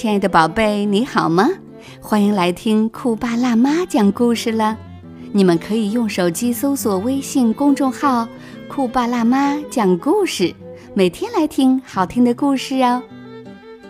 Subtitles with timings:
[0.00, 1.50] 亲爱的宝贝，你好吗？
[2.00, 4.78] 欢迎来听酷爸辣妈讲故事了。
[5.32, 8.28] 你们可以用手机搜索微信公众号
[8.70, 10.54] “酷爸辣妈讲故事”，
[10.94, 13.02] 每天来听好听的故事哦。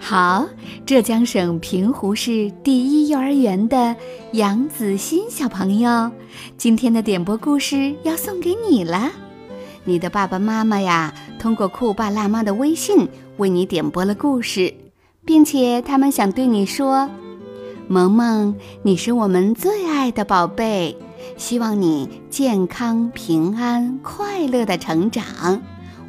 [0.00, 0.46] 好，
[0.86, 3.94] 浙江省平湖市第一幼儿园的
[4.32, 6.10] 杨子欣小朋友，
[6.56, 9.12] 今天的点播故事要送给你了。
[9.84, 14.72] 你的爸爸妈妈呀，通过酷爸辣妈的微信为你点播了故事。
[15.28, 17.10] 并且他们想对你说
[17.86, 20.96] ：“萌萌，你是我们最爱的宝贝，
[21.36, 25.60] 希望你健康、平安、快乐的成长，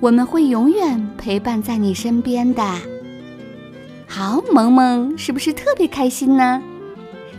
[0.00, 2.62] 我们会永远陪伴在你身边的。”
[4.06, 6.62] 好，萌萌是不是特别开心呢？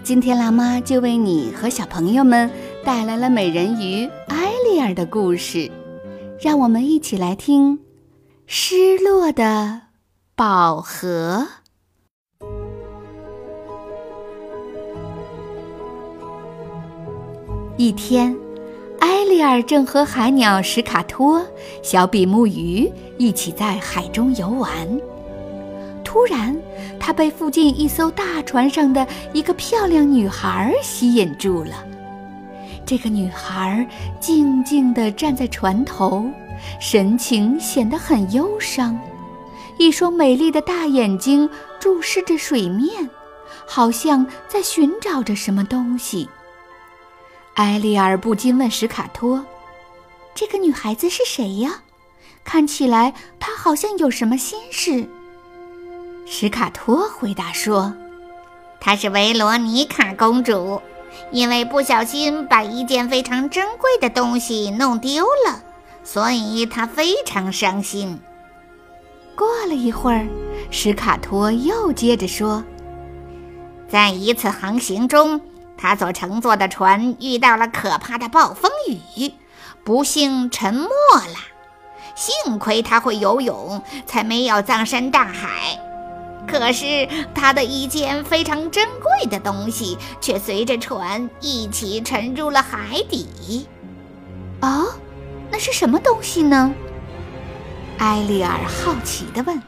[0.01, 2.49] 今天辣妈就为你和小朋友们
[2.83, 5.69] 带来了美人鱼艾丽尔的故事，
[6.41, 7.77] 让我们一起来听
[8.47, 9.81] 《失落的
[10.35, 11.45] 宝盒》。
[17.79, 18.35] 一天，
[19.01, 21.45] 埃利尔正和海鸟史卡托、
[21.83, 24.71] 小比目鱼一起在海中游玩。
[26.03, 26.59] 突然，
[26.99, 31.85] 他被附近一艘大船上的一个漂亮女孩吸引住了。
[32.83, 33.87] 这个女孩
[34.19, 36.25] 静静地站在船头，
[36.79, 38.99] 神情显得很忧伤，
[39.77, 41.47] 一双美丽的大眼睛
[41.79, 43.07] 注视着水面，
[43.67, 46.27] 好像在寻找着什么东西。
[47.57, 49.43] 埃利尔不禁问史卡托
[50.35, 51.81] ：“这个女孩子是谁呀？
[52.43, 55.09] 看起来她好像有什么心事。”
[56.27, 57.91] 史卡托回答说
[58.79, 60.79] ：“她是维罗妮卡公主，
[61.31, 65.63] 因为不小心把一件非常珍贵的东西弄丢了，
[66.03, 68.19] 所以她非常伤心。”
[69.35, 70.27] 过了一会儿，
[70.69, 72.63] 史卡托又接着说
[73.89, 75.41] ：“在一次航行中。”
[75.77, 78.71] 他所乘坐的船遇到了可怕的暴风
[79.15, 79.31] 雨，
[79.83, 81.37] 不幸沉没了。
[82.15, 85.79] 幸亏他会游泳，才没有葬身大海。
[86.47, 93.67] 可是他的一件非常珍贵的东西却随着船一起沉入了海底。
[94.61, 94.87] 哦，
[95.51, 96.73] 那是什么东西呢？
[97.99, 99.61] 埃利尔好奇地问。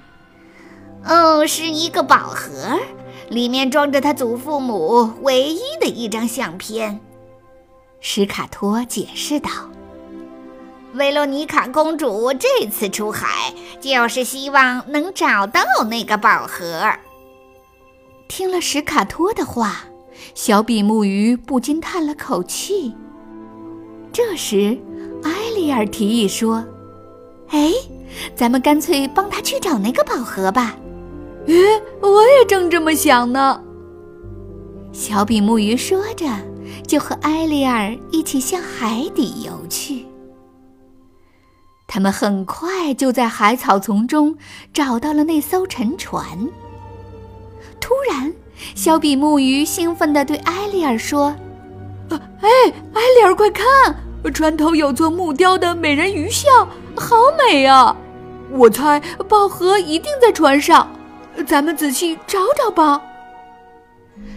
[1.06, 2.80] “哦，是一个宝盒。”
[3.30, 7.00] 里面装着他祖父母唯一的一张相片，
[8.00, 9.50] 史卡托解释道
[10.96, 16.92] ：“维罗妮卡公主这次出海，就是希望能找到那个宝盒。”
[18.28, 19.84] 听了史卡托的话，
[20.34, 22.96] 小比目鱼不禁叹了口气。
[24.12, 24.76] 这时，
[25.24, 26.66] 埃利尔提议说
[27.50, 27.72] ：“哎，
[28.36, 30.76] 咱们干脆帮他去找那个宝盒吧。”
[31.50, 33.60] 咦，我也正这么想呢。
[34.92, 36.28] 小比目鱼说着，
[36.86, 40.06] 就和埃利尔一起向海底游去。
[41.88, 44.38] 他们很快就在海草丛中
[44.72, 46.24] 找到了那艘沉船。
[47.82, 48.32] 突然，
[48.76, 51.36] 小比目鱼兴奋地对埃利尔说
[52.14, 52.20] ：“哎，
[52.94, 53.66] 埃利尔，快看，
[54.32, 57.98] 船头有座木雕的美人鱼像，好美啊！
[58.52, 60.88] 我猜宝盒一定在船上。”
[61.46, 63.02] 咱们仔细找找吧。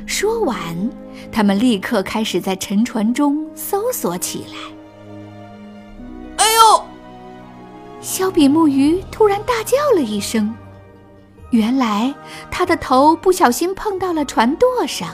[0.07, 0.59] 说完，
[1.33, 4.57] 他们立刻开始在沉船中搜索起来。
[6.37, 6.85] 哎呦！
[8.01, 10.55] 小比目鱼突然大叫了一声，
[11.51, 12.13] 原来
[12.51, 15.11] 他的头不小心碰到了船舵上，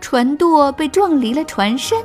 [0.00, 2.02] 船舵被撞离了船身，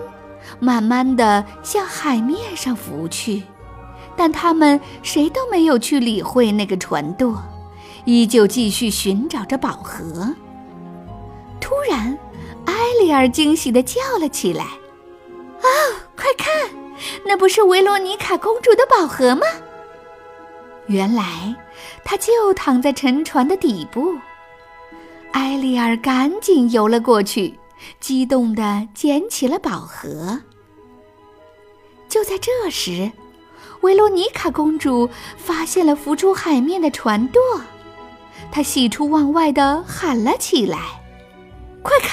[0.59, 3.43] 慢慢的向海面上浮去。
[4.15, 7.41] 但他们谁都没有去理会那个船舵。
[8.05, 10.33] 依旧继续寻找着宝盒。
[11.59, 12.17] 突然，
[12.65, 14.63] 埃利尔惊喜地叫了起来
[15.61, 15.67] ：“啊，
[16.15, 16.69] 快看，
[17.25, 19.41] 那不是维罗妮卡公主的宝盒吗？”
[20.87, 21.55] 原来，
[22.03, 24.15] 它就躺在沉船的底部。
[25.31, 27.59] 埃利尔赶紧游了过去，
[27.99, 30.39] 激动地捡起了宝盒。
[32.07, 33.11] 就在这时，
[33.81, 37.41] 维罗妮卡公主发现了浮出海面的船舵。
[38.51, 40.79] 他喜出望外地喊了起来
[41.83, 42.11] ：“快看，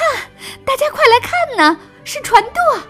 [0.64, 1.78] 大家快来看呐！
[2.04, 2.80] 是船舵，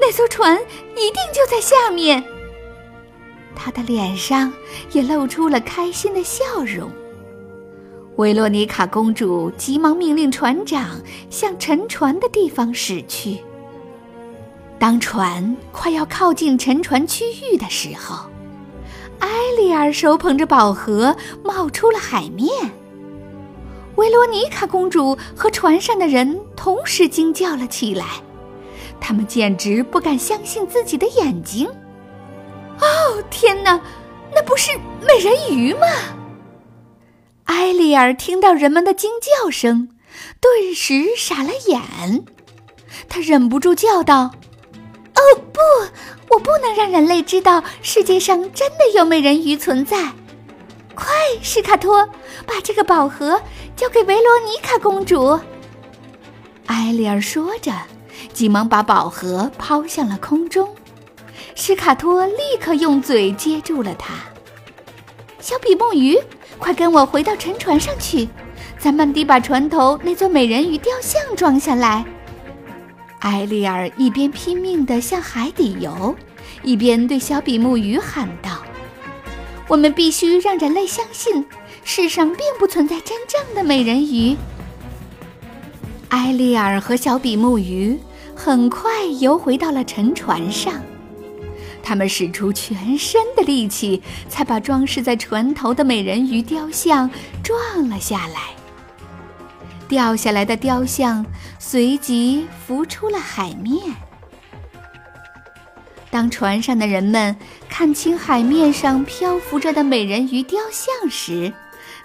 [0.00, 0.56] 那艘船
[0.96, 2.22] 一定就在下面。”
[3.56, 4.52] 他的脸上
[4.92, 6.90] 也露出了开心的笑容。
[8.16, 11.00] 维洛妮卡公主急忙命令船长
[11.30, 13.38] 向沉船的地方驶去。
[14.78, 18.28] 当船快要靠近沉船区域的时候，
[19.20, 22.50] 埃利尔手捧着宝盒冒出了海面。
[23.96, 28.06] 维罗妮卡公主和船上的人同时惊叫了起来，
[29.00, 31.68] 他们简直不敢相信自己的眼睛。
[32.80, 33.80] 哦，天哪，
[34.34, 34.72] 那不是
[35.06, 35.86] 美人鱼吗？
[37.44, 39.90] 埃利尔听到人们的惊叫声，
[40.40, 42.24] 顿时傻了眼，
[43.08, 44.32] 他忍不住叫道：“，
[45.64, 50.12] 不，我不能让人类知道世界上真的有美人鱼存在！
[50.94, 51.06] 快，
[51.42, 52.08] 史卡托，
[52.46, 53.40] 把这个宝盒
[53.74, 55.38] 交给维罗妮卡公主。”
[56.66, 57.72] 埃利尔说着，
[58.32, 60.68] 急忙把宝盒抛向了空中。
[61.54, 64.14] 史卡托立刻用嘴接住了它。
[65.40, 66.18] 小比目鱼，
[66.58, 68.28] 快跟我回到沉船上去，
[68.78, 72.04] 咱们得把船头那座美人鱼雕像装下来。
[73.24, 76.14] 埃利尔一边拼命地向海底游，
[76.62, 78.62] 一边对小比目鱼喊道
[79.66, 81.46] ：“我们必须让人类相信，
[81.84, 84.36] 世上并不存在真正的美人鱼。”
[86.10, 87.98] 埃利尔和小比目鱼
[88.36, 90.74] 很快游回到了沉船上。
[91.82, 97.10] 他们使出全身的力气，才把装饰在船头的美人鱼雕像
[97.42, 98.54] 撞了下来。
[99.88, 101.24] 掉下来的雕像
[101.58, 103.94] 随即浮出了海面。
[106.10, 107.36] 当船上的人们
[107.68, 111.52] 看清海面上漂浮着的美人鱼雕像时，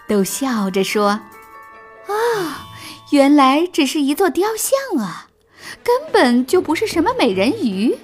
[0.08, 1.10] 都笑着说
[2.10, 2.68] ：“啊，
[3.12, 5.28] 原来只是一座雕像啊，
[5.84, 7.96] 根本就不是什么美人鱼。”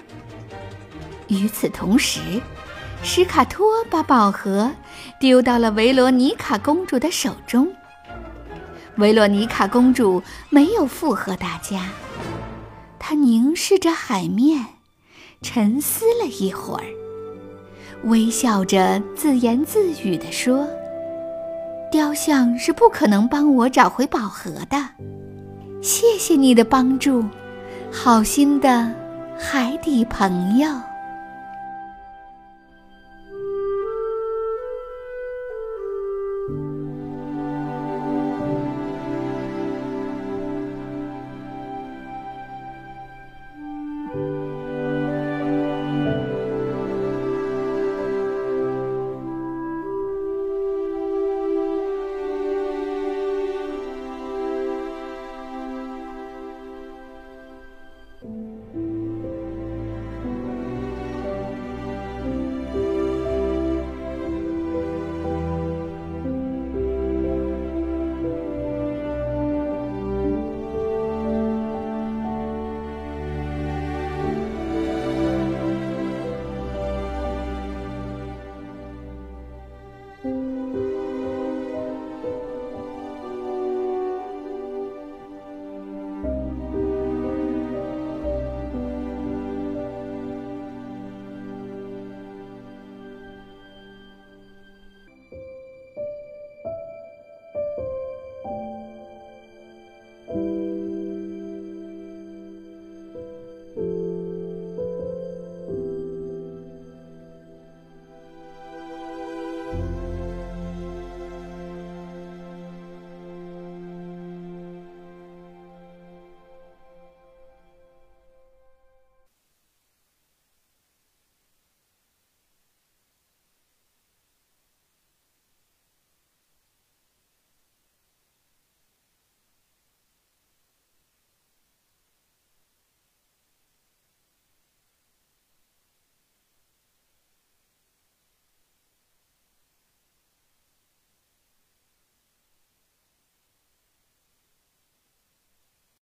[1.28, 2.20] 与此同时，
[3.02, 4.72] 史卡托把宝盒
[5.20, 7.68] 丢到了维罗妮卡公主的手中。
[8.98, 11.90] 维洛妮卡公主没有附和大家，
[12.98, 14.66] 她凝视着海面，
[15.42, 16.86] 沉思了一会儿，
[18.06, 20.66] 微笑着自言自语地说
[21.92, 24.78] ：“雕像是不可能帮我找回宝盒的。
[25.82, 27.24] 谢谢你的帮助，
[27.92, 28.90] 好心的
[29.38, 30.70] 海底朋友。”